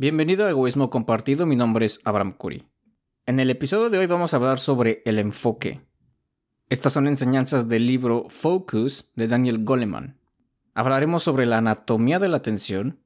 Bienvenido 0.00 0.46
a 0.46 0.50
Egoísmo 0.50 0.90
Compartido, 0.90 1.44
mi 1.44 1.56
nombre 1.56 1.84
es 1.84 2.00
Abraham 2.04 2.36
Curry. 2.38 2.62
En 3.26 3.40
el 3.40 3.50
episodio 3.50 3.90
de 3.90 3.98
hoy 3.98 4.06
vamos 4.06 4.32
a 4.32 4.36
hablar 4.36 4.60
sobre 4.60 5.02
el 5.04 5.18
enfoque. 5.18 5.80
Estas 6.68 6.92
son 6.92 7.08
enseñanzas 7.08 7.66
del 7.66 7.88
libro 7.88 8.26
Focus 8.28 9.10
de 9.16 9.26
Daniel 9.26 9.64
Goleman. 9.64 10.16
Hablaremos 10.72 11.24
sobre 11.24 11.46
la 11.46 11.58
anatomía 11.58 12.20
de 12.20 12.28
la 12.28 12.36
atención 12.36 13.00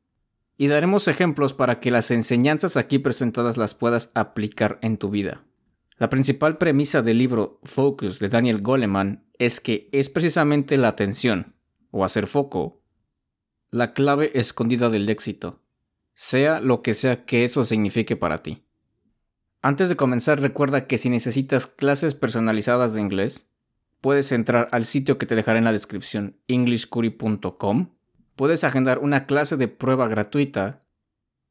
y 0.59 0.67
daremos 0.67 1.09
ejemplos 1.09 1.55
para 1.55 1.81
que 1.81 1.91
las 1.91 2.11
enseñanzas 2.11 2.77
aquí 2.77 2.99
presentadas 2.99 3.57
las 3.57 3.75
puedas 3.75 4.13
aplicar 4.15 4.79
en 4.83 4.99
tu 4.99 5.09
vida. 5.09 5.47
La 5.97 6.11
principal 6.11 6.59
premisa 6.59 7.01
del 7.01 7.17
libro 7.17 7.59
Focus 7.63 8.19
de 8.19 8.29
Daniel 8.29 8.61
Goleman 8.61 9.25
es 9.39 9.61
que 9.61 9.89
es 9.93 10.11
precisamente 10.11 10.77
la 10.77 10.89
atención, 10.89 11.55
o 11.91 12.05
hacer 12.05 12.27
foco, 12.27 12.83
la 13.71 13.95
clave 13.95 14.31
escondida 14.35 14.91
del 14.91 15.09
éxito 15.09 15.63
sea 16.15 16.61
lo 16.61 16.83
que 16.83 16.93
sea 16.93 17.25
que 17.25 17.45
eso 17.45 17.65
signifique 17.65 18.17
para 18.17 18.43
ti. 18.43 18.63
Antes 19.61 19.89
de 19.89 19.97
comenzar, 19.97 20.41
recuerda 20.41 20.87
que 20.87 20.99
si 20.99 21.09
necesitas 21.09 21.67
clases 21.67 22.15
personalizadas 22.15 22.95
de 22.95 23.01
inglés, 23.01 23.49
puedes 24.01 24.33
entrar 24.33 24.69
al 24.73 24.85
sitio 24.85 25.19
que 25.19 25.27
te 25.27 25.37
dejaré 25.37 25.59
en 25.59 25.65
la 25.65 25.73
descripción, 25.73 26.37
englishcuri.com. 26.49 27.91
Puedes 28.35 28.65
agendar 28.65 28.99
una 28.99 29.27
clase 29.27 29.57
de 29.57 29.69
prueba 29.69 30.09
gratuita 30.09 30.83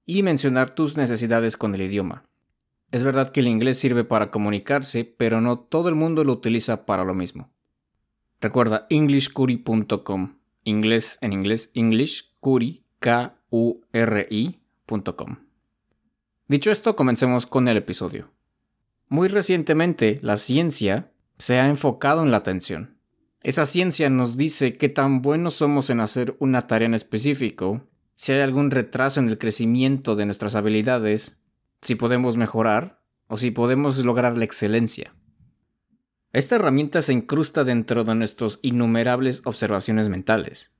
y 0.06 0.24
mencionar 0.24 0.76
tus 0.76 0.98
necesidades 0.98 1.56
con 1.56 1.74
el 1.74 1.84
idioma. 1.84 2.26
Es 2.92 3.06
verdad 3.06 3.32
que 3.32 3.40
el 3.40 3.48
inglés 3.48 3.80
sirve 3.80 4.04
para 4.04 4.32
comunicarse, 4.32 5.06
pero 5.06 5.40
no 5.40 5.60
todo 5.60 5.88
el 5.88 5.96
mundo 5.96 6.26
lo 6.26 6.34
utiliza 6.34 6.86
para 6.86 7.06
lo 7.06 7.14
mismo. 7.14 7.50
Recuerda 8.42 8.88
englishcuri.com. 8.90 10.38
Inglés 10.64 11.18
en 11.22 11.34
inglés, 11.34 11.72
English, 11.74 12.36
Curi, 12.40 12.84
K 13.00 13.41
uri.com. 13.52 15.38
Dicho 16.48 16.72
esto, 16.72 16.96
comencemos 16.96 17.46
con 17.46 17.68
el 17.68 17.78
episodio. 17.78 18.32
Muy 19.08 19.28
recientemente, 19.28 20.18
la 20.22 20.38
ciencia 20.38 21.12
se 21.38 21.60
ha 21.60 21.68
enfocado 21.68 22.24
en 22.24 22.32
la 22.32 22.38
atención. 22.38 22.98
Esa 23.44 23.66
ciencia 23.66 24.10
nos 24.10 24.38
dice 24.38 24.78
qué 24.78 24.90
tan 24.90 25.22
buenos 25.22 25.56
somos 25.56 25.90
en 25.90 26.00
hacer 26.00 26.36
una 26.40 26.68
tarea 26.68 26.88
en 26.88 26.94
específico, 26.94 27.88
si 28.16 28.34
hay 28.34 28.42
algún 28.42 28.72
retraso 28.72 29.20
en 29.20 29.30
el 29.30 29.38
crecimiento 29.38 30.16
de 30.16 30.26
nuestras 30.26 30.56
habilidades, 30.56 31.42
si 31.82 31.96
podemos 31.96 32.38
mejorar 32.38 33.02
o 33.28 33.38
si 33.38 33.52
podemos 33.52 34.04
lograr 34.06 34.38
la 34.38 34.46
excelencia. 34.46 35.14
Esta 36.34 36.56
herramienta 36.56 37.02
se 37.02 37.14
incrusta 37.14 37.64
dentro 37.64 38.04
de 38.04 38.16
nuestras 38.16 38.60
innumerables 38.62 39.42
observaciones 39.46 40.10
mentales. 40.10 40.72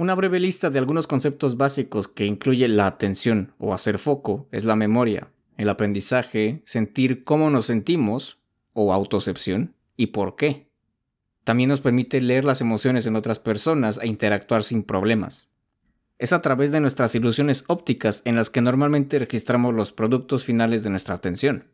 Una 0.00 0.14
breve 0.14 0.40
lista 0.40 0.70
de 0.70 0.78
algunos 0.78 1.06
conceptos 1.06 1.58
básicos 1.58 2.08
que 2.08 2.24
incluye 2.24 2.66
la 2.68 2.86
atención 2.86 3.52
o 3.58 3.74
hacer 3.74 3.98
foco 3.98 4.48
es 4.50 4.64
la 4.64 4.74
memoria, 4.74 5.28
el 5.58 5.68
aprendizaje, 5.68 6.62
sentir 6.64 7.22
cómo 7.22 7.50
nos 7.50 7.66
sentimos 7.66 8.38
o 8.72 8.94
autocepción 8.94 9.74
y 9.98 10.06
por 10.06 10.36
qué. 10.36 10.70
También 11.44 11.68
nos 11.68 11.82
permite 11.82 12.18
leer 12.22 12.46
las 12.46 12.62
emociones 12.62 13.06
en 13.06 13.14
otras 13.14 13.40
personas 13.40 14.00
e 14.00 14.06
interactuar 14.06 14.62
sin 14.62 14.84
problemas. 14.84 15.50
Es 16.16 16.32
a 16.32 16.40
través 16.40 16.72
de 16.72 16.80
nuestras 16.80 17.14
ilusiones 17.14 17.64
ópticas 17.66 18.22
en 18.24 18.36
las 18.36 18.48
que 18.48 18.62
normalmente 18.62 19.18
registramos 19.18 19.74
los 19.74 19.92
productos 19.92 20.44
finales 20.44 20.82
de 20.82 20.88
nuestra 20.88 21.14
atención. 21.14 21.64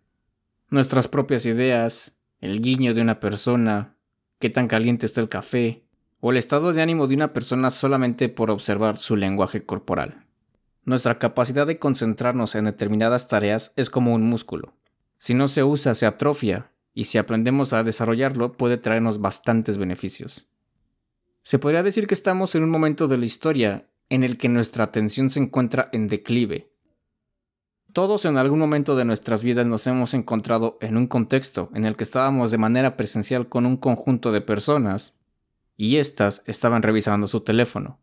Nuestras 0.68 1.06
propias 1.06 1.46
ideas, 1.46 2.18
el 2.40 2.60
guiño 2.60 2.92
de 2.92 3.02
una 3.02 3.20
persona, 3.20 3.94
qué 4.40 4.50
tan 4.50 4.66
caliente 4.66 5.06
está 5.06 5.20
el 5.20 5.28
café, 5.28 5.85
o 6.20 6.30
el 6.30 6.36
estado 6.36 6.72
de 6.72 6.82
ánimo 6.82 7.06
de 7.06 7.14
una 7.14 7.32
persona 7.32 7.70
solamente 7.70 8.28
por 8.28 8.50
observar 8.50 8.98
su 8.98 9.16
lenguaje 9.16 9.64
corporal. 9.64 10.24
Nuestra 10.84 11.18
capacidad 11.18 11.66
de 11.66 11.78
concentrarnos 11.78 12.54
en 12.54 12.64
determinadas 12.64 13.28
tareas 13.28 13.72
es 13.76 13.90
como 13.90 14.14
un 14.14 14.22
músculo. 14.22 14.74
Si 15.18 15.34
no 15.34 15.48
se 15.48 15.64
usa, 15.64 15.94
se 15.94 16.06
atrofia, 16.06 16.70
y 16.94 17.04
si 17.04 17.18
aprendemos 17.18 17.72
a 17.72 17.82
desarrollarlo, 17.82 18.52
puede 18.52 18.78
traernos 18.78 19.20
bastantes 19.20 19.78
beneficios. 19.78 20.46
Se 21.42 21.58
podría 21.58 21.82
decir 21.82 22.06
que 22.06 22.14
estamos 22.14 22.54
en 22.54 22.64
un 22.64 22.70
momento 22.70 23.06
de 23.06 23.18
la 23.18 23.26
historia 23.26 23.86
en 24.08 24.22
el 24.22 24.38
que 24.38 24.48
nuestra 24.48 24.84
atención 24.84 25.30
se 25.30 25.40
encuentra 25.40 25.88
en 25.92 26.08
declive. 26.08 26.70
Todos 27.92 28.24
en 28.24 28.36
algún 28.36 28.58
momento 28.58 28.94
de 28.94 29.04
nuestras 29.04 29.42
vidas 29.42 29.66
nos 29.66 29.86
hemos 29.86 30.14
encontrado 30.14 30.78
en 30.80 30.96
un 30.96 31.06
contexto 31.06 31.70
en 31.74 31.84
el 31.84 31.96
que 31.96 32.04
estábamos 32.04 32.50
de 32.50 32.58
manera 32.58 32.96
presencial 32.96 33.48
con 33.48 33.66
un 33.66 33.76
conjunto 33.76 34.32
de 34.32 34.40
personas 34.40 35.18
y 35.76 35.98
éstas 35.98 36.42
estaban 36.46 36.82
revisando 36.82 37.26
su 37.26 37.40
teléfono, 37.40 37.98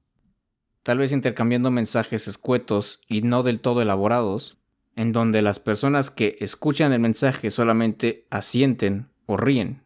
tal 0.84 1.00
vez 1.00 1.12
intercambiando 1.12 1.72
mensajes 1.72 2.28
escuetos 2.28 3.02
y 3.08 3.22
no 3.22 3.44
del 3.44 3.60
todo 3.60 3.82
elaborados, 3.82 4.60
en 4.96 5.12
donde 5.12 5.42
las 5.42 5.60
personas 5.60 6.12
que 6.12 6.38
escuchan 6.40 6.94
el 6.94 7.00
mensaje 7.00 7.50
solamente 7.50 8.28
asienten 8.30 9.10
o 9.26 9.38
ríen. 9.38 9.82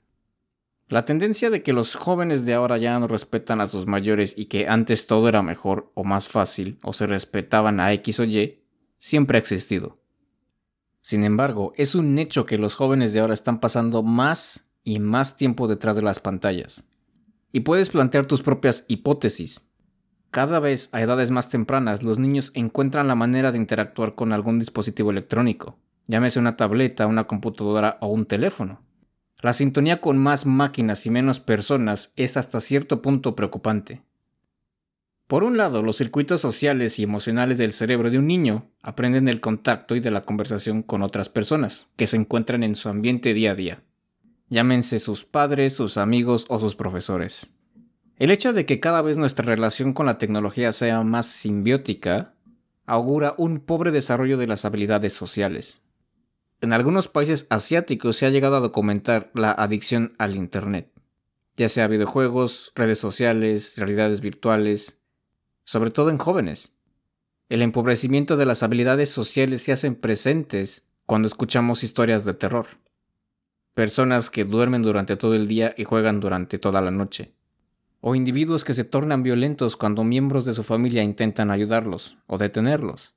La 0.90 1.06
tendencia 1.06 1.50
de 1.50 1.64
que 1.64 1.74
los 1.74 1.96
jóvenes 1.96 2.46
de 2.46 2.54
ahora 2.54 2.78
ya 2.78 2.98
no 3.00 3.08
respetan 3.08 3.62
a 3.62 3.66
sus 3.66 3.86
mayores 3.86 4.34
y 4.38 4.46
que 4.46 4.68
antes 4.68 5.06
todo 5.06 5.28
era 5.28 5.42
mejor 5.42 5.92
o 5.96 6.04
más 6.04 6.30
fácil 6.30 6.80
o 6.82 6.94
se 6.94 7.08
respetaban 7.08 7.80
a 7.80 7.92
X 7.94 8.22
o 8.22 8.24
Y 8.24 8.64
siempre 8.98 9.38
ha 9.38 9.40
existido. 9.40 9.98
Sin 11.02 11.24
embargo, 11.24 11.74
es 11.76 11.96
un 11.96 12.18
hecho 12.20 12.46
que 12.46 12.58
los 12.58 12.76
jóvenes 12.76 13.14
de 13.14 13.20
ahora 13.20 13.34
están 13.34 13.60
pasando 13.60 14.02
más 14.02 14.70
y 14.84 15.00
más 15.00 15.36
tiempo 15.36 15.68
detrás 15.68 15.96
de 15.98 16.02
las 16.02 16.20
pantallas 16.20 16.88
y 17.52 17.62
puedes 17.62 17.90
plantear 17.90 18.26
tus 18.26 18.42
propias 18.42 18.86
hipótesis. 18.88 19.68
Cada 20.32 20.60
vez 20.60 20.90
a 20.92 21.02
edades 21.02 21.32
más 21.32 21.50
tempranas 21.50 22.04
los 22.04 22.20
niños 22.20 22.52
encuentran 22.54 23.08
la 23.08 23.16
manera 23.16 23.52
de 23.52 23.58
interactuar 23.58 24.16
con 24.16 24.34
algún 24.34 24.60
dispositivo 24.60 25.12
electrónico, 25.12 25.78
llámese 26.08 26.40
una 26.40 26.58
tableta, 26.58 27.08
una 27.08 27.26
computadora 27.26 27.98
o 28.02 28.08
un 28.08 28.26
teléfono. 28.26 28.82
La 29.42 29.54
sintonía 29.54 30.02
con 30.02 30.18
más 30.18 30.46
máquinas 30.46 31.06
y 31.06 31.12
menos 31.12 31.40
personas 31.40 32.12
es 32.16 32.38
hasta 32.38 32.60
cierto 32.60 33.02
punto 33.02 33.36
preocupante. 33.36 34.02
Por 35.28 35.44
un 35.44 35.58
lado, 35.58 35.84
los 35.84 35.98
circuitos 35.98 36.42
sociales 36.42 37.00
y 37.00 37.04
emocionales 37.04 37.58
del 37.58 37.74
cerebro 37.74 38.10
de 38.10 38.18
un 38.18 38.28
niño 38.28 38.70
aprenden 38.82 39.26
del 39.26 39.42
contacto 39.42 39.96
y 39.96 40.00
de 40.00 40.10
la 40.10 40.26
conversación 40.26 40.82
con 40.82 41.02
otras 41.02 41.30
personas 41.30 41.88
que 41.98 42.08
se 42.08 42.18
encuentran 42.18 42.64
en 42.64 42.76
su 42.76 42.90
ambiente 42.90 43.34
día 43.34 43.52
a 43.52 43.56
día 43.56 43.84
llámense 44.50 45.00
sus 45.00 45.26
padres, 45.26 45.74
sus 45.74 45.98
amigos 45.98 46.46
o 46.50 46.60
sus 46.60 46.76
profesores. 46.76 47.54
El 48.18 48.32
hecho 48.32 48.54
de 48.54 48.66
que 48.66 48.80
cada 48.80 49.02
vez 49.02 49.18
nuestra 49.18 49.46
relación 49.46 49.94
con 49.94 50.06
la 50.06 50.18
tecnología 50.18 50.72
sea 50.72 51.04
más 51.04 51.28
simbiótica 51.28 52.34
augura 52.86 53.36
un 53.38 53.60
pobre 53.60 53.92
desarrollo 53.92 54.38
de 54.38 54.48
las 54.48 54.66
habilidades 54.66 55.14
sociales. 55.14 55.84
En 56.62 56.74
algunos 56.74 57.08
países 57.08 57.46
asiáticos 57.50 58.16
se 58.16 58.26
ha 58.26 58.32
llegado 58.32 58.56
a 58.56 58.62
documentar 58.62 59.30
la 59.36 59.52
adicción 59.52 60.14
al 60.18 60.36
Internet, 60.36 60.92
ya 61.56 61.70
sea 61.70 61.88
videojuegos, 61.88 62.72
redes 62.74 62.98
sociales, 62.98 63.74
realidades 63.78 64.22
virtuales, 64.22 65.00
sobre 65.66 65.92
todo 65.92 66.10
en 66.10 66.18
jóvenes. 66.18 66.74
El 67.50 67.62
empobrecimiento 67.62 68.38
de 68.38 68.46
las 68.46 68.64
habilidades 68.64 69.10
sociales 69.10 69.62
se 69.62 69.74
hacen 69.74 69.96
presentes 69.96 70.88
cuando 71.06 71.28
escuchamos 71.28 71.84
historias 71.84 72.26
de 72.26 72.34
terror 72.34 72.68
personas 73.78 74.32
que 74.32 74.44
duermen 74.44 74.82
durante 74.82 75.18
todo 75.18 75.36
el 75.36 75.48
día 75.48 75.76
y 75.78 75.84
juegan 75.84 76.20
durante 76.20 76.58
toda 76.58 76.82
la 76.82 76.90
noche, 76.90 77.36
o 78.02 78.16
individuos 78.16 78.64
que 78.64 78.74
se 78.74 78.84
tornan 78.84 79.22
violentos 79.22 79.78
cuando 79.78 80.04
miembros 80.04 80.46
de 80.46 80.56
su 80.56 80.64
familia 80.64 81.04
intentan 81.04 81.52
ayudarlos 81.52 82.18
o 82.26 82.40
detenerlos. 82.40 83.14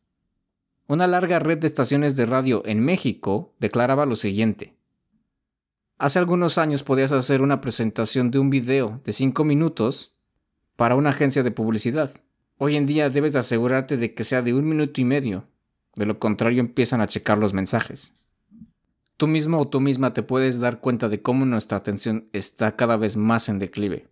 Una 0.87 1.07
larga 1.07 1.39
red 1.39 1.57
de 1.57 1.67
estaciones 1.67 2.15
de 2.15 2.27
radio 2.27 2.63
en 2.67 2.81
México 2.81 3.55
declaraba 3.59 4.05
lo 4.05 4.17
siguiente. 4.17 4.75
Hace 5.97 6.19
algunos 6.19 6.59
años 6.59 6.83
podías 6.83 7.13
hacer 7.13 7.41
una 7.41 7.63
presentación 7.63 8.31
de 8.31 8.39
un 8.39 8.51
video 8.51 9.01
de 9.03 9.15
5 9.15 9.43
minutos 9.45 10.13
para 10.77 10.95
una 10.95 11.09
agencia 11.09 11.43
de 11.43 11.53
publicidad. 11.53 12.13
Hoy 12.59 12.77
en 12.77 12.85
día 12.85 13.09
debes 13.09 13.33
de 13.33 13.39
asegurarte 13.39 13.97
de 13.97 14.13
que 14.13 14.25
sea 14.25 14.43
de 14.43 14.53
un 14.53 14.69
minuto 14.69 15.01
y 15.01 15.07
medio, 15.07 15.47
de 15.97 16.05
lo 16.05 16.19
contrario 16.19 16.61
empiezan 16.61 17.01
a 17.01 17.07
checar 17.07 17.39
los 17.39 17.55
mensajes. 17.55 18.15
Tú 19.21 19.27
mismo 19.27 19.61
o 19.61 19.69
tú 19.69 19.81
misma 19.81 20.15
te 20.15 20.23
puedes 20.23 20.61
dar 20.61 20.81
cuenta 20.81 21.11
de 21.11 21.21
cómo 21.21 21.45
nuestra 21.45 21.77
atención 21.77 22.31
está 22.33 22.75
cada 22.75 22.97
vez 22.97 23.19
más 23.19 23.51
en 23.51 23.59
declive. 23.59 24.09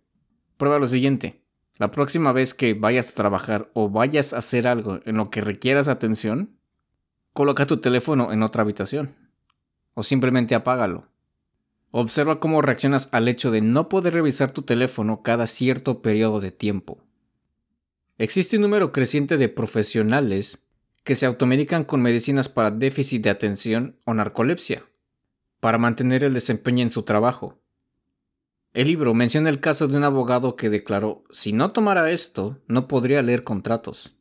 Prueba 0.55 0.77
lo 0.77 0.85
siguiente. 0.85 1.41
La 1.79 1.89
próxima 1.89 2.31
vez 2.31 2.53
que 2.53 2.75
vayas 2.75 3.09
a 3.09 3.15
trabajar 3.15 3.71
o 3.73 3.89
vayas 3.89 4.33
a 4.33 4.37
hacer 4.37 4.67
algo 4.67 4.99
en 5.05 5.17
lo 5.17 5.31
que 5.31 5.41
requieras 5.41 5.87
atención, 5.87 6.59
coloca 7.33 7.65
tu 7.65 7.77
teléfono 7.77 8.31
en 8.31 8.43
otra 8.43 8.61
habitación. 8.61 9.15
O 9.95 10.03
simplemente 10.03 10.53
apágalo. 10.53 11.07
Observa 11.89 12.39
cómo 12.39 12.61
reaccionas 12.61 13.09
al 13.11 13.27
hecho 13.29 13.49
de 13.49 13.61
no 13.61 13.89
poder 13.89 14.13
revisar 14.13 14.51
tu 14.51 14.61
teléfono 14.61 15.23
cada 15.23 15.47
cierto 15.47 16.03
periodo 16.03 16.39
de 16.39 16.51
tiempo. 16.51 17.03
Existe 18.19 18.57
un 18.57 18.61
número 18.61 18.91
creciente 18.91 19.37
de 19.37 19.49
profesionales 19.49 20.63
que 21.03 21.15
se 21.15 21.25
automedican 21.25 21.83
con 21.83 21.99
medicinas 21.99 22.47
para 22.47 22.69
déficit 22.69 23.23
de 23.23 23.31
atención 23.31 23.97
o 24.05 24.13
narcolepsia 24.13 24.85
para 25.59 25.77
mantener 25.77 26.23
el 26.23 26.33
desempeño 26.33 26.83
en 26.83 26.89
su 26.89 27.03
trabajo. 27.03 27.59
El 28.73 28.87
libro 28.87 29.13
menciona 29.13 29.49
el 29.49 29.59
caso 29.59 29.87
de 29.87 29.97
un 29.97 30.03
abogado 30.03 30.55
que 30.55 30.69
declaró, 30.69 31.23
si 31.31 31.53
no 31.53 31.71
tomara 31.71 32.11
esto, 32.11 32.61
no 32.67 32.87
podría 32.87 33.21
leer 33.21 33.43
contratos. 33.43 34.15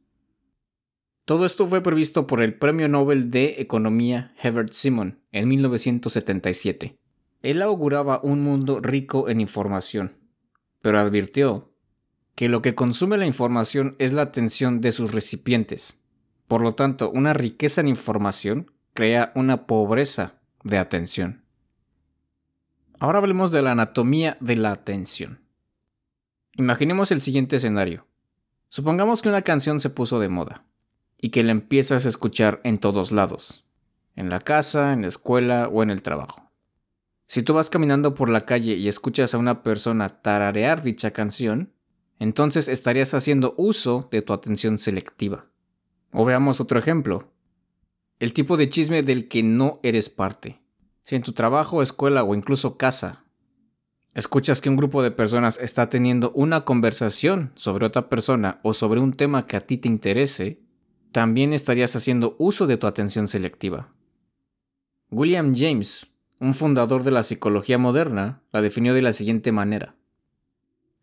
Todo 1.27 1.45
esto 1.45 1.67
fue 1.67 1.83
previsto 1.83 2.27
por 2.27 2.41
el 2.43 2.55
Premio 2.55 2.89
Nobel 2.89 3.31
de 3.31 3.57
Economía 3.59 4.35
Herbert 4.43 4.73
Simon 4.73 5.21
en 5.31 5.49
1977. 5.49 6.97
Él 7.43 7.61
auguraba 7.61 8.21
un 8.23 8.41
mundo 8.41 8.81
rico 8.81 9.29
en 9.29 9.43
información, 9.43 10.17
pero 10.81 10.99
advirtió 10.99 11.75
que 12.35 12.49
lo 12.49 12.63
que 12.63 12.75
consume 12.75 13.19
la 13.19 13.27
información 13.27 13.95
es 13.99 14.15
la 14.15 14.23
atención 14.23 14.81
de 14.81 14.91
sus 14.91 15.13
recipientes. 15.13 16.03
Por 16.47 16.63
lo 16.63 16.75
tanto, 16.75 17.11
una 17.11 17.35
riqueza 17.35 17.83
en 17.83 17.89
información 17.89 18.71
crea 18.95 19.33
una 19.35 19.67
pobreza 19.67 20.38
de 20.65 20.79
atención. 20.79 21.45
Ahora 23.01 23.19
hablemos 23.19 23.51
de 23.51 23.63
la 23.63 23.73
anatomía 23.73 24.37
de 24.41 24.57
la 24.57 24.73
atención. 24.73 25.41
Imaginemos 26.55 27.13
el 27.13 27.21
siguiente 27.21 27.57
escenario. 27.57 28.07
Supongamos 28.69 29.23
que 29.23 29.29
una 29.29 29.43
canción 29.43 29.81
se 29.81 29.91
puso 29.91 30.19
de 30.19 30.29
moda 30.29 30.65
y 31.21 31.31
que 31.31 31.43
la 31.43 31.53
empiezas 31.53 32.05
a 32.05 32.09
escuchar 32.09 32.61
en 32.65 32.79
todos 32.79 33.13
lados, 33.13 33.65
en 34.17 34.29
la 34.31 34.41
casa, 34.41 34.93
en 34.93 35.03
la 35.03 35.09
escuela 35.09 35.69
o 35.69 35.83
en 35.83 35.91
el 35.91 36.03
trabajo. 36.03 36.51
Si 37.29 37.43
tú 37.43 37.55
vas 37.55 37.71
caminando 37.71 38.15
por 38.15 38.31
la 38.31 38.41
calle 38.41 38.75
y 38.75 38.89
escuchas 38.89 39.35
a 39.35 39.39
una 39.39 39.63
persona 39.63 40.09
tararear 40.09 40.83
dicha 40.83 41.13
canción, 41.13 41.73
entonces 42.19 42.69
estarías 42.69 43.15
haciendo 43.15 43.55
uso 43.57 44.09
de 44.11 44.23
tu 44.23 44.33
atención 44.33 44.79
selectiva. 44.79 45.47
O 46.13 46.25
veamos 46.25 46.61
otro 46.61 46.79
ejemplo. 46.79 47.31
El 48.19 48.33
tipo 48.33 48.57
de 48.57 48.69
chisme 48.69 49.03
del 49.03 49.29
que 49.29 49.43
no 49.43 49.81
eres 49.83 50.09
parte. 50.09 50.61
Si 51.03 51.17
en 51.17 51.23
tu 51.23 51.33
trabajo, 51.33 51.83
escuela 51.83 52.25
o 52.25 52.35
incluso 52.35 52.77
casa 52.77 53.25
escuchas 54.19 54.61
que 54.61 54.69
un 54.69 54.77
grupo 54.77 55.01
de 55.01 55.13
personas 55.13 55.61
está 55.63 55.89
teniendo 55.89 56.33
una 56.33 56.65
conversación 56.65 57.53
sobre 57.55 57.87
otra 57.87 58.09
persona 58.09 58.59
o 58.65 58.75
sobre 58.75 58.99
un 58.99 59.13
tema 59.13 59.47
que 59.47 59.57
a 59.57 59.61
ti 59.61 59.79
te 59.79 59.87
interese, 59.87 60.61
también 61.13 61.53
estarías 61.53 61.95
haciendo 61.95 62.35
uso 62.41 62.67
de 62.67 62.77
tu 62.77 62.89
atención 62.89 63.29
selectiva. 63.29 63.93
William 65.13 65.55
James, 65.55 66.09
un 66.41 66.53
fundador 66.53 67.05
de 67.05 67.13
la 67.13 67.23
psicología 67.23 67.79
moderna, 67.79 68.43
la 68.53 68.61
definió 68.61 68.93
de 68.93 69.03
la 69.03 69.13
siguiente 69.13 69.53
manera. 69.53 69.95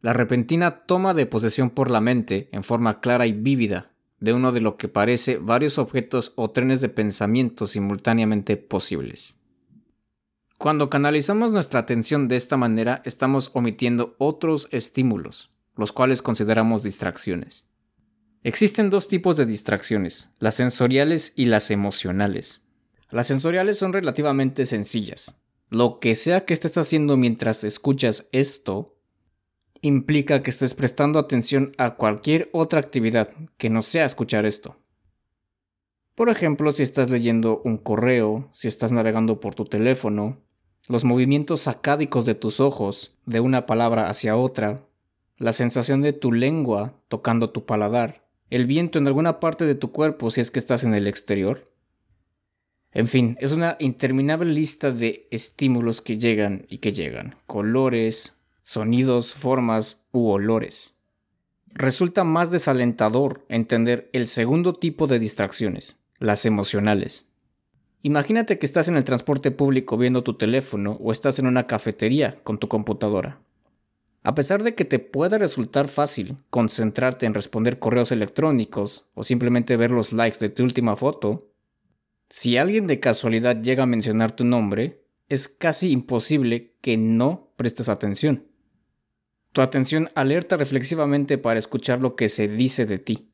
La 0.01 0.11
repentina 0.11 0.71
toma 0.71 1.13
de 1.13 1.25
posesión 1.25 1.69
por 1.69 1.89
la 1.89 2.01
mente, 2.01 2.49
en 2.51 2.65
forma 2.65 2.99
clara 2.99 3.27
y 3.27 3.31
vívida, 3.31 3.93
de 4.19 4.33
uno 4.33 4.51
de 4.51 4.61
lo 4.61 4.77
que 4.77 4.87
parece 4.87 5.37
varios 5.37 5.77
objetos 5.77 6.33
o 6.35 6.51
trenes 6.51 6.81
de 6.81 6.89
pensamiento 6.89 7.65
simultáneamente 7.65 8.57
posibles. 8.57 9.37
Cuando 10.57 10.89
canalizamos 10.89 11.51
nuestra 11.51 11.81
atención 11.81 12.27
de 12.27 12.37
esta 12.37 12.55
manera, 12.55 13.01
estamos 13.05 13.51
omitiendo 13.53 14.15
otros 14.17 14.69
estímulos, 14.71 15.51
los 15.75 15.91
cuales 15.91 16.21
consideramos 16.21 16.81
distracciones. 16.81 17.69
Existen 18.41 18.89
dos 18.89 19.07
tipos 19.07 19.37
de 19.37 19.45
distracciones, 19.45 20.29
las 20.39 20.55
sensoriales 20.55 21.33
y 21.35 21.45
las 21.45 21.71
emocionales. 21.71 22.63
Las 23.09 23.27
sensoriales 23.27 23.77
son 23.77 23.91
relativamente 23.91 24.65
sencillas. 24.65 25.41
Lo 25.69 25.99
que 25.99 26.15
sea 26.15 26.45
que 26.45 26.53
estés 26.53 26.77
haciendo 26.77 27.17
mientras 27.17 27.63
escuchas 27.63 28.27
esto 28.31 28.94
implica 29.85 30.41
que 30.41 30.49
estés 30.49 30.73
prestando 30.73 31.19
atención 31.19 31.71
a 31.77 31.95
cualquier 31.95 32.49
otra 32.51 32.79
actividad 32.79 33.31
que 33.57 33.69
no 33.69 33.81
sea 33.81 34.05
escuchar 34.05 34.45
esto. 34.45 34.77
Por 36.15 36.29
ejemplo, 36.29 36.71
si 36.71 36.83
estás 36.83 37.09
leyendo 37.09 37.61
un 37.63 37.77
correo, 37.77 38.49
si 38.53 38.67
estás 38.67 38.91
navegando 38.91 39.39
por 39.39 39.53
tu 39.53 39.65
teléfono, 39.65 40.41
los 40.87 41.03
movimientos 41.03 41.61
sacádicos 41.61 42.25
de 42.25 42.35
tus 42.35 42.59
ojos 42.59 43.17
de 43.25 43.39
una 43.39 43.65
palabra 43.65 44.09
hacia 44.09 44.37
otra, 44.37 44.87
la 45.37 45.51
sensación 45.51 46.01
de 46.01 46.13
tu 46.13 46.31
lengua 46.31 46.93
tocando 47.09 47.49
tu 47.49 47.65
paladar, 47.65 48.25
el 48.49 48.65
viento 48.65 48.97
en 48.97 49.07
alguna 49.07 49.39
parte 49.39 49.65
de 49.65 49.75
tu 49.75 49.91
cuerpo 49.91 50.29
si 50.29 50.41
es 50.41 50.51
que 50.51 50.59
estás 50.59 50.83
en 50.83 50.93
el 50.93 51.07
exterior. 51.07 51.63
En 52.91 53.07
fin, 53.07 53.35
es 53.41 53.51
una 53.51 53.75
interminable 53.79 54.53
lista 54.53 54.91
de 54.91 55.27
estímulos 55.31 56.01
que 56.01 56.17
llegan 56.17 56.65
y 56.69 56.77
que 56.77 56.93
llegan, 56.93 57.35
colores, 57.45 58.34
sonidos, 58.65 59.35
formas 59.35 60.03
u 60.11 60.27
olores. 60.27 60.95
Resulta 61.67 62.23
más 62.23 62.49
desalentador 62.49 63.45
entender 63.47 64.09
el 64.11 64.25
segundo 64.25 64.73
tipo 64.73 65.05
de 65.05 65.19
distracciones, 65.19 65.97
las 66.17 66.47
emocionales. 66.47 67.29
Imagínate 68.01 68.57
que 68.57 68.65
estás 68.65 68.87
en 68.87 68.97
el 68.97 69.03
transporte 69.03 69.51
público 69.51 69.97
viendo 69.97 70.23
tu 70.23 70.33
teléfono 70.33 70.97
o 70.99 71.11
estás 71.11 71.37
en 71.37 71.45
una 71.45 71.67
cafetería 71.67 72.39
con 72.43 72.57
tu 72.57 72.67
computadora. 72.67 73.39
A 74.23 74.33
pesar 74.33 74.63
de 74.63 74.73
que 74.73 74.83
te 74.83 74.97
pueda 74.97 75.37
resultar 75.37 75.87
fácil 75.87 76.35
concentrarte 76.49 77.27
en 77.27 77.35
responder 77.35 77.77
correos 77.77 78.11
electrónicos 78.11 79.05
o 79.13 79.23
simplemente 79.23 79.77
ver 79.77 79.91
los 79.91 80.11
likes 80.11 80.39
de 80.39 80.49
tu 80.49 80.63
última 80.63 80.95
foto, 80.95 81.51
si 82.29 82.57
alguien 82.57 82.87
de 82.87 82.99
casualidad 82.99 83.61
llega 83.61 83.83
a 83.83 83.87
mencionar 83.87 84.35
tu 84.35 84.43
nombre, 84.43 85.05
es 85.29 85.47
casi 85.47 85.91
imposible 85.91 86.73
que 86.81 86.97
no 86.97 87.51
prestes 87.57 87.89
atención. 87.89 88.54
Tu 89.55 89.61
atención 89.61 90.09
alerta 90.15 90.57
reflexivamente 90.57 91.37
para 91.37 91.57
escuchar 91.57 92.01
lo 92.01 92.17
que 92.17 92.27
se 92.27 92.49
dice 92.49 92.85
de 92.85 92.99
ti. 92.99 93.31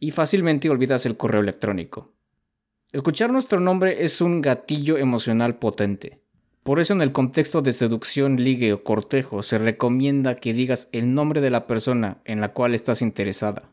Y 0.00 0.12
fácilmente 0.12 0.70
olvidas 0.70 1.04
el 1.04 1.18
correo 1.18 1.42
electrónico. 1.42 2.14
Escuchar 2.90 3.30
nuestro 3.30 3.60
nombre 3.60 4.02
es 4.02 4.22
un 4.22 4.40
gatillo 4.40 4.96
emocional 4.96 5.56
potente. 5.56 6.22
Por 6.62 6.80
eso 6.80 6.94
en 6.94 7.02
el 7.02 7.12
contexto 7.12 7.60
de 7.60 7.72
seducción, 7.72 8.42
ligue 8.42 8.72
o 8.72 8.82
cortejo 8.82 9.42
se 9.42 9.58
recomienda 9.58 10.36
que 10.36 10.54
digas 10.54 10.88
el 10.92 11.12
nombre 11.12 11.42
de 11.42 11.50
la 11.50 11.66
persona 11.66 12.22
en 12.24 12.40
la 12.40 12.54
cual 12.54 12.74
estás 12.74 13.02
interesada. 13.02 13.68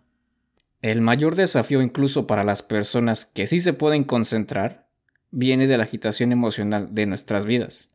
El 0.82 1.00
mayor 1.00 1.36
desafío 1.36 1.82
incluso 1.82 2.28
para 2.28 2.44
las 2.44 2.62
personas 2.62 3.26
que 3.26 3.48
sí 3.48 3.62
se 3.62 3.72
pueden 3.72 4.04
concentrar 4.04 4.90
viene 5.32 5.68
de 5.68 5.78
la 5.78 5.86
agitación 5.86 6.34
emocional 6.34 6.94
de 6.94 7.06
nuestras 7.06 7.46
vidas. 7.46 7.93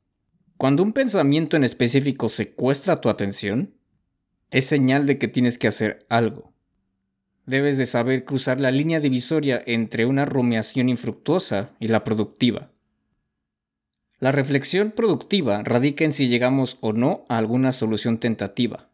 Cuando 0.58 0.82
un 0.82 0.92
pensamiento 0.92 1.56
en 1.56 1.62
específico 1.62 2.28
secuestra 2.28 3.00
tu 3.00 3.08
atención, 3.10 3.74
es 4.50 4.64
señal 4.64 5.06
de 5.06 5.16
que 5.16 5.28
tienes 5.28 5.56
que 5.56 5.68
hacer 5.68 6.04
algo. 6.08 6.52
Debes 7.46 7.78
de 7.78 7.86
saber 7.86 8.24
cruzar 8.24 8.58
la 8.58 8.72
línea 8.72 8.98
divisoria 8.98 9.62
entre 9.64 10.04
una 10.04 10.24
rumiación 10.24 10.88
infructuosa 10.88 11.70
y 11.78 11.86
la 11.86 12.02
productiva. 12.02 12.72
La 14.18 14.32
reflexión 14.32 14.90
productiva 14.90 15.62
radica 15.62 16.04
en 16.04 16.12
si 16.12 16.26
llegamos 16.26 16.76
o 16.80 16.92
no 16.92 17.24
a 17.28 17.38
alguna 17.38 17.70
solución 17.70 18.18
tentativa, 18.18 18.90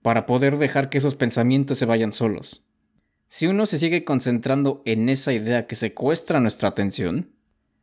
para 0.00 0.24
poder 0.24 0.56
dejar 0.56 0.88
que 0.88 0.96
esos 0.96 1.16
pensamientos 1.16 1.76
se 1.76 1.84
vayan 1.84 2.12
solos. 2.12 2.64
Si 3.28 3.46
uno 3.46 3.66
se 3.66 3.76
sigue 3.76 4.04
concentrando 4.04 4.80
en 4.86 5.10
esa 5.10 5.34
idea 5.34 5.66
que 5.66 5.74
secuestra 5.74 6.40
nuestra 6.40 6.70
atención, 6.70 7.30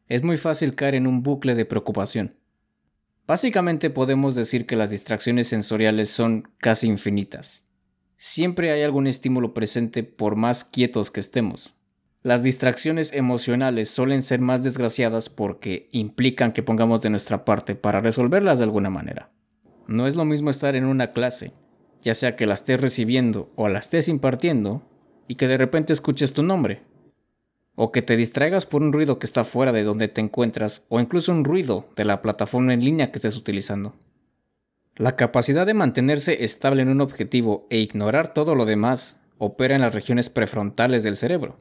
es 0.08 0.24
muy 0.24 0.38
fácil 0.38 0.74
caer 0.74 0.96
en 0.96 1.06
un 1.06 1.22
bucle 1.22 1.54
de 1.54 1.66
preocupación. 1.66 2.34
Básicamente 3.30 3.92
podemos 3.92 4.34
decir 4.34 4.66
que 4.66 4.76
las 4.76 4.90
distracciones 4.90 5.50
sensoriales 5.50 6.10
son 6.10 6.48
casi 6.58 6.88
infinitas. 6.88 7.64
Siempre 8.18 8.72
hay 8.72 8.82
algún 8.82 9.06
estímulo 9.06 9.54
presente 9.54 10.02
por 10.02 10.36
más 10.36 10.64
quietos 10.64 11.12
que 11.12 11.20
estemos. 11.20 11.76
Las 12.24 12.42
distracciones 12.42 13.14
emocionales 13.14 13.88
suelen 13.88 14.24
ser 14.24 14.40
más 14.40 14.64
desgraciadas 14.64 15.30
porque 15.30 15.90
implican 15.92 16.54
que 16.54 16.64
pongamos 16.64 17.02
de 17.02 17.12
nuestra 17.12 17.46
parte 17.46 17.76
para 17.76 18.02
resolverlas 18.02 18.58
de 18.58 18.66
alguna 18.66 18.90
manera. 18.90 19.30
No 19.86 20.08
es 20.08 20.16
lo 20.16 20.26
mismo 20.26 20.50
estar 20.50 20.76
en 20.76 20.86
una 20.86 21.12
clase, 21.12 21.52
ya 22.02 22.16
sea 22.16 22.36
que 22.36 22.48
la 22.48 22.56
estés 22.56 22.82
recibiendo 22.82 23.52
o 23.56 23.70
la 23.70 23.78
estés 23.78 24.08
impartiendo, 24.08 24.82
y 25.28 25.36
que 25.36 25.48
de 25.48 25.58
repente 25.58 25.94
escuches 25.94 26.34
tu 26.34 26.42
nombre, 26.42 26.82
o 27.82 27.94
que 27.94 28.02
te 28.02 28.18
distraigas 28.18 28.66
por 28.66 28.82
un 28.82 28.92
ruido 28.92 29.20
que 29.20 29.26
está 29.26 29.46
fuera 29.46 29.72
de 29.72 29.84
donde 29.84 30.10
te 30.10 30.20
encuentras, 30.20 30.84
o 30.90 31.00
incluso 31.00 31.32
un 31.32 31.46
ruido 31.46 31.88
de 31.96 32.04
la 32.04 32.22
plataforma 32.22 32.74
en 32.74 32.84
línea 32.84 33.10
que 33.10 33.20
estés 33.20 33.38
utilizando. 33.38 33.96
La 34.98 35.16
capacidad 35.16 35.66
de 35.66 35.74
mantenerse 35.74 36.44
estable 36.44 36.82
en 36.82 36.90
un 36.90 37.00
objetivo 37.00 37.68
e 37.70 37.78
ignorar 37.78 38.34
todo 38.34 38.54
lo 38.54 38.66
demás 38.66 39.18
opera 39.38 39.76
en 39.76 39.82
las 39.82 39.96
regiones 39.96 40.30
prefrontales 40.30 41.04
del 41.04 41.16
cerebro. 41.16 41.56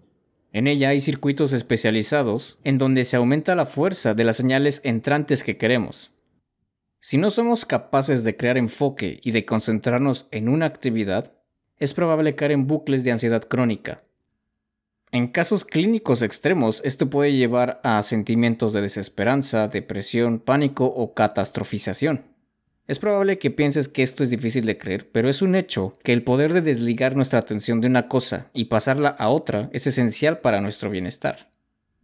En 0.53 0.67
ella 0.67 0.89
hay 0.89 0.99
circuitos 0.99 1.53
especializados 1.53 2.59
en 2.65 2.79
donde 2.79 3.05
se 3.05 3.17
aumenta 3.17 3.55
la 3.55 3.65
fuerza 3.65 4.15
de 4.15 4.25
las 4.25 4.39
señales 4.39 4.81
entrantes 4.83 5.45
que 5.45 5.57
queremos. 5.57 6.11
Si 6.99 7.17
no 7.17 7.31
somos 7.31 7.65
capaces 7.65 8.25
de 8.25 8.37
crear 8.37 8.59
enfoque 8.59 9.21
y 9.23 9.31
de 9.31 9.45
concentrarnos 9.45 10.27
en 10.33 10.49
una 10.49 10.67
actividad, 10.67 11.35
es 11.77 11.95
probable 11.95 12.35
caer 12.35 12.51
en 12.51 12.67
bucles 12.67 13.05
de 13.05 13.13
ansiedad 13.13 13.45
crónica. 13.45 14.03
En 15.11 15.29
casos 15.29 15.65
clínicos 15.65 16.21
extremos, 16.21 16.83
esto 16.85 17.09
puede 17.09 17.33
llevar 17.33 17.81
a 17.83 18.03
sentimientos 18.03 18.75
de 18.75 18.83
desesperanza, 18.83 19.69
depresión, 19.69 20.39
pánico 20.39 20.85
o 20.85 21.15
catastrofización. 21.15 22.25
Es 22.87 22.99
probable 22.99 23.39
que 23.39 23.51
pienses 23.51 23.89
que 23.89 24.03
esto 24.03 24.23
es 24.23 24.31
difícil 24.31 24.67
de 24.67 24.77
creer, 24.77 25.11
pero 25.11 25.29
es 25.29 25.41
un 25.41 25.55
hecho 25.55 25.95
que 26.03 26.13
el 26.13 26.23
poder 26.23 26.53
de 26.53 26.61
desligar 26.61 27.17
nuestra 27.17 27.39
atención 27.39 27.81
de 27.81 27.89
una 27.89 28.09
cosa 28.09 28.49
y 28.53 28.67
pasarla 28.67 29.09
a 29.09 29.29
otra 29.31 29.71
es 29.73 29.87
esencial 29.87 30.41
para 30.41 30.61
nuestro 30.61 30.91
bienestar. 30.91 31.49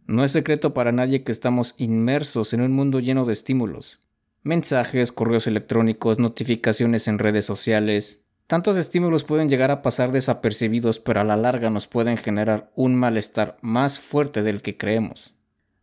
No 0.07 0.23
es 0.23 0.31
secreto 0.31 0.73
para 0.73 0.91
nadie 0.91 1.23
que 1.23 1.31
estamos 1.31 1.73
inmersos 1.77 2.53
en 2.53 2.61
un 2.61 2.71
mundo 2.71 2.99
lleno 2.99 3.25
de 3.25 3.33
estímulos. 3.33 3.99
Mensajes, 4.43 5.11
correos 5.11 5.47
electrónicos, 5.47 6.19
notificaciones 6.19 7.07
en 7.07 7.17
redes 7.17 7.45
sociales, 7.45 8.24
Tantos 8.47 8.77
estímulos 8.77 9.23
pueden 9.23 9.49
llegar 9.49 9.71
a 9.71 9.81
pasar 9.81 10.11
desapercibidos, 10.11 10.99
pero 10.99 11.19
a 11.19 11.23
la 11.23 11.35
larga 11.35 11.71
nos 11.71 11.87
pueden 11.87 12.17
generar 12.17 12.71
un 12.75 12.93
malestar 12.93 13.57
más 13.61 13.99
fuerte 13.99 14.43
del 14.43 14.61
que 14.61 14.77
creemos. 14.77 15.33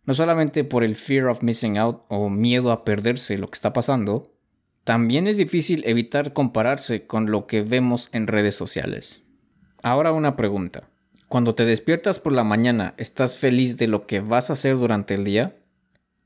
No 0.04 0.14
solamente 0.14 0.62
por 0.62 0.85
el 0.85 0.95
fear 0.95 1.26
of 1.26 1.42
missing 1.42 1.76
out 1.76 2.04
o 2.09 2.28
miedo 2.28 2.71
a 2.71 2.85
perderse 2.85 3.37
lo 3.37 3.49
que 3.49 3.57
está 3.57 3.73
pasando, 3.73 4.33
también 4.85 5.26
es 5.26 5.37
difícil 5.37 5.83
evitar 5.87 6.33
compararse 6.33 7.07
con 7.07 7.31
lo 7.31 7.47
que 7.47 7.62
vemos 7.62 8.09
en 8.12 8.28
redes 8.28 8.54
sociales. 8.54 9.25
Ahora 9.83 10.12
una 10.12 10.37
pregunta. 10.37 10.88
Cuando 11.28 11.54
te 11.54 11.64
despiertas 11.64 12.21
por 12.21 12.33
la 12.33 12.45
mañana, 12.45 12.95
¿estás 12.97 13.38
feliz 13.38 13.76
de 13.76 13.88
lo 13.88 14.07
que 14.07 14.21
vas 14.21 14.50
a 14.50 14.52
hacer 14.52 14.76
durante 14.76 15.14
el 15.14 15.25
día? 15.25 15.57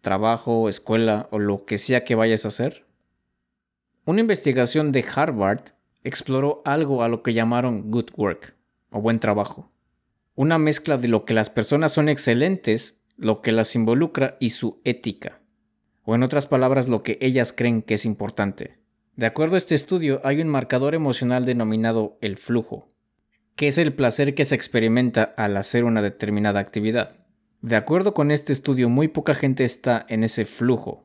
¿Trabajo, 0.03 0.69
escuela 0.69 1.29
o 1.31 1.39
lo 1.39 1.65
que 1.65 1.79
sea 1.79 2.05
que 2.05 2.15
vayas 2.15 2.45
a 2.45 2.49
hacer? 2.49 2.85
Una 4.05 4.21
investigación 4.21 4.93
de 4.93 5.05
Harvard 5.15 5.76
exploró 6.07 6.63
algo 6.65 7.03
a 7.03 7.09
lo 7.09 7.23
que 7.23 7.33
llamaron 7.33 7.91
good 7.91 8.11
work 8.17 8.55
o 8.91 9.01
buen 9.01 9.19
trabajo. 9.19 9.69
Una 10.35 10.59
mezcla 10.59 10.97
de 10.97 11.09
lo 11.09 11.25
que 11.25 11.35
las 11.35 11.51
personas 11.51 11.93
son 11.93 12.09
excelentes, 12.09 13.01
lo 13.17 13.41
que 13.43 13.53
las 13.53 13.75
involucra 13.75 14.37
y 14.39 14.51
su 14.51 14.81
ética. 14.85 15.41
O 16.05 16.15
en 16.15 16.23
otras 16.23 16.47
palabras, 16.47 16.89
lo 16.89 17.03
que 17.03 17.19
ellas 17.21 17.53
creen 17.53 17.83
que 17.83 17.95
es 17.95 18.05
importante. 18.05 18.79
De 19.17 19.27
acuerdo 19.27 19.55
a 19.55 19.59
este 19.59 19.75
estudio, 19.75 20.21
hay 20.25 20.41
un 20.41 20.49
marcador 20.49 20.95
emocional 20.95 21.45
denominado 21.45 22.19
el 22.21 22.37
flujo, 22.37 22.93
que 23.57 23.67
es 23.67 23.79
el 23.79 23.95
placer 23.95 24.35
que 24.35 24.45
se 24.45 24.55
experimenta 24.55 25.23
al 25.37 25.57
hacer 25.57 25.85
una 25.85 26.03
determinada 26.03 26.61
actividad. 26.61 27.17
De 27.63 27.75
acuerdo 27.75 28.15
con 28.15 28.31
este 28.31 28.53
estudio, 28.53 28.89
muy 28.89 29.09
poca 29.09 29.35
gente 29.35 29.65
está 29.65 30.07
en 30.09 30.23
ese 30.23 30.45
flujo, 30.45 31.03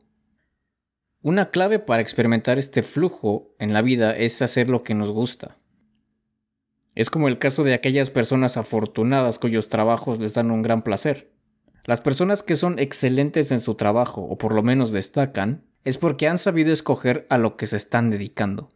una 1.24 1.51
clave 1.51 1.78
para 1.78 2.01
experimentar 2.01 2.58
este 2.58 2.82
flujo 2.82 3.54
en 3.60 3.74
la 3.74 3.84
vida 3.84 4.16
es 4.18 4.42
hacer 4.42 4.70
lo 4.70 4.84
que 4.84 4.96
nos 4.96 5.12
gusta. 5.12 5.58
Es 6.96 7.10
como 7.10 7.28
el 7.28 7.38
caso 7.38 7.63
de 7.63 7.75
aquellas 7.75 8.10
personas 8.10 8.58
afortunadas 8.58 9.38
cuyos 9.38 9.70
trabajos 9.70 10.20
les 10.20 10.34
dan 10.34 10.50
un 10.50 10.63
gran 10.63 10.82
placer. 10.82 11.32
Las 11.86 12.01
personas 12.01 12.44
que 12.44 12.56
son 12.56 12.80
excelentes 12.80 13.51
en 13.51 13.60
su 13.60 13.75
trabajo, 13.75 14.22
o 14.22 14.38
por 14.38 14.54
lo 14.54 14.63
menos 14.63 14.92
destacan, 14.92 15.63
es 15.84 15.98
porque 15.98 16.28
han 16.28 16.38
sabido 16.38 16.72
escoger 16.74 17.28
a 17.30 17.38
lo 17.38 17.56
que 17.56 17.66
se 17.66 17.78
están 17.78 18.10
dedicando. 18.10 18.70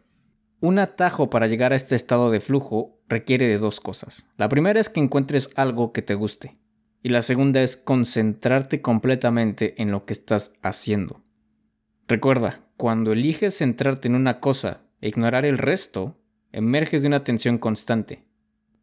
Un 0.60 0.80
atajo 0.80 1.30
para 1.30 1.48
llegar 1.48 1.74
a 1.74 1.76
este 1.76 1.96
estado 1.96 2.32
de 2.32 2.40
flujo 2.40 3.00
requiere 3.08 3.48
de 3.48 3.58
dos 3.58 3.80
cosas. 3.80 4.28
La 4.38 4.50
primera 4.50 4.80
es 4.80 4.90
que 4.90 5.00
encuentres 5.00 5.50
algo 5.56 5.94
que 5.94 6.02
te 6.02 6.16
guste. 6.16 6.58
Y 7.04 7.10
la 7.10 7.22
segunda 7.22 7.62
es 7.62 7.76
concentrarte 7.78 8.82
completamente 8.82 9.80
en 9.82 9.92
lo 9.92 10.06
que 10.06 10.14
estás 10.14 10.54
haciendo. 10.64 11.25
Recuerda, 12.08 12.60
cuando 12.78 13.14
eliges 13.14 13.58
centrarte 13.58 14.08
en 14.08 14.16
una 14.16 14.40
cosa 14.40 14.82
e 15.02 15.08
ignorar 15.08 15.44
el 15.44 15.58
resto, 15.58 16.18
emerges 16.52 17.02
de 17.02 17.08
una 17.08 17.24
tensión 17.24 17.58
constante, 17.58 18.24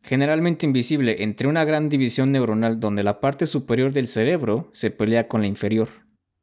generalmente 0.02 0.66
invisible 0.66 1.22
entre 1.22 1.46
una 1.46 1.64
gran 1.64 1.88
división 1.88 2.32
neuronal 2.32 2.80
donde 2.80 3.04
la 3.04 3.20
parte 3.20 3.46
superior 3.46 3.92
del 3.92 4.08
cerebro 4.08 4.70
se 4.72 4.90
pelea 4.90 5.28
con 5.28 5.42
la 5.42 5.46
inferior. 5.46 5.88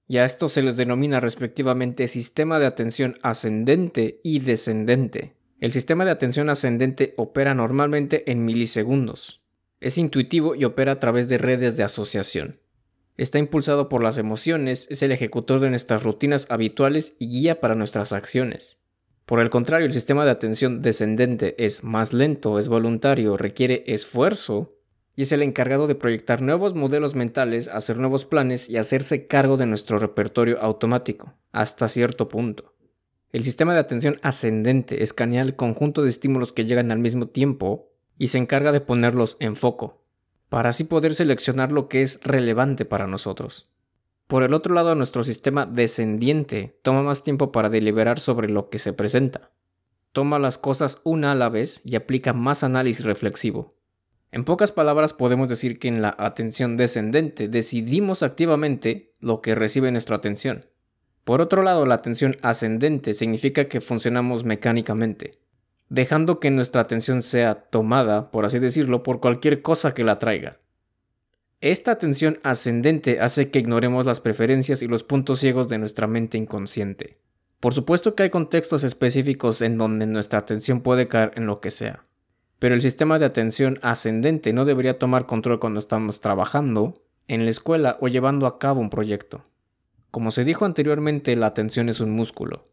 Y 0.08 0.18
a 0.18 0.26
esto 0.26 0.48
se 0.48 0.64
les 0.64 0.78
denomina 0.78 1.20
respectivamente 1.20 2.08
sistema 2.08 2.60
de 2.60 2.66
atención 2.66 3.18
ascendente 3.22 4.22
y 4.24 4.40
descendente. 4.40 5.36
El 5.60 5.72
sistema 5.72 6.06
de 6.06 6.12
atención 6.12 6.50
ascendente 6.50 7.14
opera 7.18 7.54
normalmente 7.54 8.32
en 8.32 8.46
milisegundos. 8.46 9.44
Es 9.82 9.98
intuitivo 9.98 10.56
y 10.56 10.64
opera 10.64 10.94
a 10.94 11.00
través 11.00 11.28
de 11.28 11.38
redes 11.38 11.76
de 11.76 11.84
asociación. 11.84 12.58
Está 13.20 13.38
impulsado 13.38 13.90
por 13.90 14.02
las 14.02 14.18
emociones, 14.18 14.88
es 14.90 15.04
el 15.04 15.12
ejecutor 15.12 15.60
de 15.60 15.70
nuestras 15.70 16.04
rutinas 16.04 16.46
habituales 16.48 17.18
y 17.20 17.28
guía 17.28 17.60
para 17.60 17.76
nuestras 17.76 18.14
acciones. 18.14 18.80
Por 19.26 19.42
el 19.42 19.50
contrario, 19.50 19.86
el 19.86 19.92
sistema 19.92 20.24
de 20.24 20.32
atención 20.32 20.82
descendente 20.82 21.54
es 21.58 21.84
más 21.84 22.14
lento, 22.14 22.58
es 22.60 22.70
voluntario, 22.70 23.36
requiere 23.36 23.84
esfuerzo 23.88 24.70
y 25.18 25.24
es 25.24 25.34
el 25.34 25.44
encargado 25.44 25.86
de 25.88 25.96
proyectar 25.96 26.42
nuevos 26.42 26.76
modelos 26.76 27.14
mentales, 27.14 27.68
hacer 27.68 27.98
nuevos 27.98 28.24
planes 28.24 28.70
y 28.70 28.78
hacerse 28.78 29.28
cargo 29.28 29.58
de 29.58 29.66
nuestro 29.66 29.98
repertorio 29.98 30.58
automático, 30.62 31.34
hasta 31.52 31.90
cierto 31.90 32.30
punto. 32.30 32.74
El 33.34 33.44
sistema 33.44 33.74
de 33.74 33.82
atención 33.82 34.16
ascendente 34.22 35.04
escanea 35.04 35.42
el 35.42 35.58
conjunto 35.58 36.04
de 36.04 36.10
estímulos 36.10 36.54
que 36.54 36.64
llegan 36.64 36.90
al 36.94 37.00
mismo 37.00 37.28
tiempo 37.28 37.92
y 38.18 38.28
se 38.28 38.38
encarga 38.38 38.72
de 38.72 38.80
ponerlos 38.80 39.36
en 39.42 39.58
foco, 39.58 40.06
para 40.50 40.70
así 40.70 40.84
poder 40.84 41.16
seleccionar 41.16 41.72
lo 41.72 41.88
que 41.88 42.02
es 42.02 42.20
relevante 42.24 42.86
para 42.86 43.08
nosotros. 43.08 43.70
Por 44.28 44.44
el 44.44 44.54
otro 44.54 44.76
lado, 44.76 44.94
nuestro 44.94 45.24
sistema 45.24 45.66
descendiente 45.66 46.78
toma 46.84 47.02
más 47.02 47.24
tiempo 47.24 47.52
para 47.52 47.70
deliberar 47.70 48.20
sobre 48.20 48.50
lo 48.50 48.70
que 48.70 48.78
se 48.78 48.94
presenta. 48.94 49.52
Toma 50.12 50.38
las 50.38 50.58
cosas 50.58 51.02
una 51.04 51.32
a 51.32 51.36
la 51.36 51.50
vez 51.50 51.82
y 51.84 51.96
aplica 51.96 52.34
más 52.34 52.64
análisis 52.64 53.06
reflexivo. 53.06 53.74
En 54.32 54.44
pocas 54.44 54.72
palabras 54.72 55.14
podemos 55.14 55.50
decir 55.50 55.80
que 55.80 55.88
en 55.88 56.04
la 56.04 56.16
atención 56.20 56.78
descendente 56.78 57.48
decidimos 57.48 58.22
activamente 58.22 59.16
lo 59.20 59.42
que 59.42 59.56
recibe 59.56 59.92
nuestra 59.92 60.18
atención. 60.18 60.66
Por 61.24 61.42
otro 61.42 61.64
lado, 61.64 61.86
la 61.86 61.96
atención 61.96 62.38
ascendente 62.42 63.14
significa 63.14 63.66
que 63.66 63.82
funcionamos 63.82 64.44
mecánicamente, 64.44 65.32
dejando 65.90 66.40
que 66.40 66.52
nuestra 66.52 66.82
atención 66.82 67.22
sea 67.22 67.56
tomada, 67.56 68.32
por 68.32 68.46
así 68.46 68.60
decirlo, 68.60 69.04
por 69.04 69.20
cualquier 69.20 69.62
cosa 69.62 69.94
que 69.94 70.04
la 70.04 70.20
traiga. 70.20 70.58
Esta 71.62 71.92
atención 71.92 72.40
ascendente 72.44 73.20
hace 73.20 73.50
que 73.50 73.60
ignoremos 73.60 74.06
las 74.06 74.22
preferencias 74.22 74.82
y 74.82 74.88
los 74.88 75.04
puntos 75.04 75.40
ciegos 75.40 75.68
de 75.68 75.78
nuestra 75.78 76.08
mente 76.08 76.38
inconsciente. 76.38 77.18
Por 77.60 77.74
supuesto 77.74 78.16
que 78.16 78.24
hay 78.24 78.30
contextos 78.30 78.86
específicos 78.86 79.62
en 79.62 79.78
donde 79.78 80.06
nuestra 80.06 80.40
atención 80.40 80.80
puede 80.80 81.10
caer 81.10 81.34
en 81.36 81.46
lo 81.46 81.60
que 81.60 81.72
sea, 81.72 82.04
pero 82.60 82.76
el 82.76 82.82
sistema 82.82 83.20
de 83.20 83.26
atención 83.26 83.78
ascendente 83.82 84.54
no 84.54 84.64
debería 84.64 84.98
tomar 84.98 85.26
control 85.26 85.60
cuando 85.60 85.80
estamos 85.80 86.22
trabajando, 86.22 86.94
en 87.28 87.44
la 87.44 87.52
escuela 87.52 87.98
o 88.00 88.08
llevando 88.08 88.48
a 88.48 88.58
cabo 88.58 88.80
un 88.80 88.90
proyecto. 88.90 89.44
Como 90.12 90.32
se 90.32 90.46
dijo 90.46 90.66
anteriormente, 90.66 91.36
la 91.36 91.48
atención 91.48 91.90
es 91.90 92.00
un 92.00 92.12
músculo, 92.12 92.64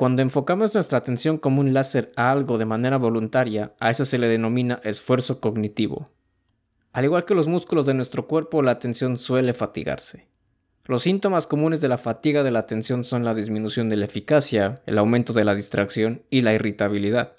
cuando 0.00 0.22
enfocamos 0.22 0.72
nuestra 0.72 0.96
atención 0.96 1.36
como 1.36 1.60
un 1.60 1.74
láser 1.74 2.10
a 2.16 2.30
algo 2.30 2.56
de 2.56 2.64
manera 2.64 2.96
voluntaria, 2.96 3.74
a 3.80 3.90
eso 3.90 4.06
se 4.06 4.16
le 4.16 4.28
denomina 4.28 4.80
esfuerzo 4.82 5.42
cognitivo. 5.42 6.08
Al 6.94 7.04
igual 7.04 7.26
que 7.26 7.34
los 7.34 7.48
músculos 7.48 7.84
de 7.84 7.92
nuestro 7.92 8.26
cuerpo, 8.26 8.62
la 8.62 8.70
atención 8.70 9.18
suele 9.18 9.52
fatigarse. 9.52 10.26
Los 10.86 11.02
síntomas 11.02 11.46
comunes 11.46 11.82
de 11.82 11.88
la 11.88 11.98
fatiga 11.98 12.42
de 12.42 12.50
la 12.50 12.60
atención 12.60 13.04
son 13.04 13.26
la 13.26 13.34
disminución 13.34 13.90
de 13.90 13.98
la 13.98 14.06
eficacia, 14.06 14.76
el 14.86 14.96
aumento 14.96 15.34
de 15.34 15.44
la 15.44 15.54
distracción 15.54 16.22
y 16.30 16.40
la 16.40 16.54
irritabilidad. 16.54 17.36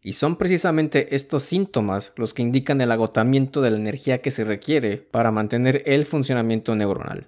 Y 0.00 0.14
son 0.14 0.36
precisamente 0.36 1.14
estos 1.14 1.42
síntomas 1.42 2.14
los 2.16 2.32
que 2.32 2.40
indican 2.40 2.80
el 2.80 2.92
agotamiento 2.92 3.60
de 3.60 3.72
la 3.72 3.76
energía 3.76 4.22
que 4.22 4.30
se 4.30 4.44
requiere 4.44 4.96
para 4.96 5.32
mantener 5.32 5.82
el 5.84 6.06
funcionamiento 6.06 6.74
neuronal. 6.74 7.26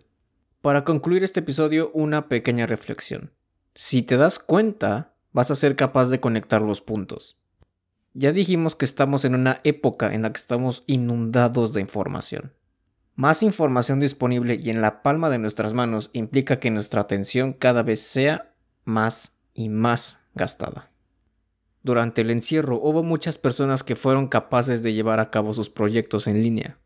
Para 0.62 0.82
concluir 0.84 1.24
este 1.24 1.40
episodio, 1.40 1.90
una 1.92 2.30
pequeña 2.30 2.64
reflexión. 2.64 3.35
Si 3.78 4.00
te 4.00 4.16
das 4.16 4.38
cuenta, 4.38 5.12
vas 5.32 5.50
a 5.50 5.54
ser 5.54 5.76
capaz 5.76 6.08
de 6.08 6.18
conectar 6.18 6.62
los 6.62 6.80
puntos. 6.80 7.38
Ya 8.14 8.32
dijimos 8.32 8.74
que 8.74 8.86
estamos 8.86 9.26
en 9.26 9.34
una 9.34 9.60
época 9.64 10.14
en 10.14 10.22
la 10.22 10.32
que 10.32 10.38
estamos 10.38 10.82
inundados 10.86 11.74
de 11.74 11.82
información. 11.82 12.54
Más 13.16 13.42
información 13.42 14.00
disponible 14.00 14.54
y 14.54 14.70
en 14.70 14.80
la 14.80 15.02
palma 15.02 15.28
de 15.28 15.36
nuestras 15.36 15.74
manos 15.74 16.08
implica 16.14 16.58
que 16.58 16.70
nuestra 16.70 17.02
atención 17.02 17.52
cada 17.52 17.82
vez 17.82 18.00
sea 18.00 18.54
más 18.86 19.34
y 19.52 19.68
más 19.68 20.20
gastada. 20.34 20.90
Durante 21.82 22.22
el 22.22 22.30
encierro 22.30 22.80
hubo 22.80 23.02
muchas 23.02 23.36
personas 23.36 23.84
que 23.84 23.94
fueron 23.94 24.28
capaces 24.28 24.82
de 24.82 24.94
llevar 24.94 25.20
a 25.20 25.28
cabo 25.28 25.52
sus 25.52 25.68
proyectos 25.68 26.28
en 26.28 26.42
línea. 26.42 26.78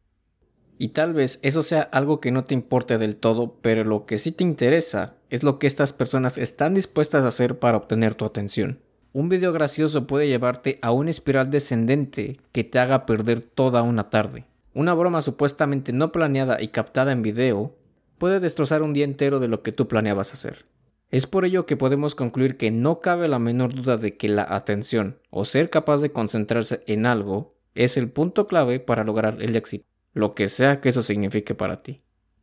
Y 0.82 0.88
tal 0.88 1.12
vez 1.12 1.40
eso 1.42 1.62
sea 1.62 1.82
algo 1.82 2.20
que 2.20 2.30
no 2.30 2.44
te 2.44 2.54
importe 2.54 2.96
del 2.96 3.16
todo, 3.16 3.58
pero 3.60 3.84
lo 3.84 4.06
que 4.06 4.16
sí 4.16 4.32
te 4.32 4.44
interesa 4.44 5.12
es 5.28 5.42
lo 5.42 5.58
que 5.58 5.66
estas 5.66 5.92
personas 5.92 6.38
están 6.38 6.72
dispuestas 6.72 7.22
a 7.22 7.28
hacer 7.28 7.58
para 7.58 7.76
obtener 7.76 8.14
tu 8.14 8.25
atención. 8.25 8.78
Un 9.12 9.28
video 9.28 9.52
gracioso 9.52 10.06
puede 10.06 10.26
llevarte 10.26 10.78
a 10.80 10.90
una 10.92 11.10
espiral 11.10 11.50
descendente 11.50 12.40
que 12.52 12.64
te 12.64 12.78
haga 12.78 13.04
perder 13.04 13.42
toda 13.42 13.82
una 13.82 14.08
tarde. 14.08 14.46
Una 14.72 14.94
broma 14.94 15.20
supuestamente 15.20 15.92
no 15.92 16.12
planeada 16.12 16.62
y 16.62 16.68
captada 16.68 17.12
en 17.12 17.20
video 17.20 17.76
puede 18.16 18.40
destrozar 18.40 18.80
un 18.80 18.94
día 18.94 19.04
entero 19.04 19.38
de 19.38 19.49
lo 19.49 19.62
que 19.62 19.72
tú 19.72 19.87
planeabas 19.87 20.32
hacer. 20.32 20.64
Es 21.10 21.26
por 21.26 21.44
ello 21.44 21.66
que 21.66 21.76
podemos 21.76 22.14
concluir 22.14 22.56
que 22.56 22.70
no 22.70 23.00
cabe 23.02 23.28
la 23.28 23.38
menor 23.38 23.75
duda 23.75 23.99
de 23.99 24.16
que 24.16 24.30
la 24.30 24.46
atención 24.49 25.18
o 25.28 25.44
ser 25.44 25.68
capaz 25.68 26.00
de 26.00 26.10
concentrarse 26.10 26.82
en 26.87 27.04
algo 27.04 27.52
es 27.75 27.99
el 27.99 28.08
punto 28.08 28.46
clave 28.46 28.80
para 28.80 29.04
lograr 29.04 29.42
el 29.42 29.56
éxito 29.56 29.89
lo 30.12 30.35
que 30.35 30.49
sea 30.49 30.81
que 30.81 30.88
eso 30.88 31.02
signifique 31.02 31.55
para 31.55 31.83
ti. 31.83 32.00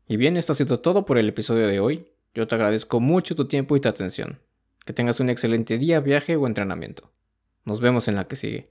Y 0.08 0.18
bien, 0.18 0.38
esto 0.38 0.54
ha 0.54 0.56
sido 0.56 0.80
todo 0.80 1.06
por 1.06 1.18
el 1.18 1.30
episodio 1.30 1.68
de 1.68 1.80
hoy. 1.80 2.08
Yo 2.34 2.48
te 2.48 2.56
agradezco 2.56 3.00
mucho 3.00 3.36
tu 3.36 3.48
tiempo 3.48 3.76
y 3.76 3.82
tu 3.82 3.90
atención. 3.90 4.40
Que 4.86 4.94
tengas 4.94 5.20
un 5.20 5.30
excelente 5.30 5.78
día, 5.78 6.00
viaje 6.00 6.38
o 6.38 6.48
entrenamiento. 6.48 7.12
Nos 7.66 7.82
vemos 7.82 8.08
en 8.08 8.16
la 8.16 8.28
que 8.28 8.38
sigue. 8.38 8.64